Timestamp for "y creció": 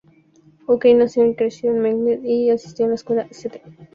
1.27-1.69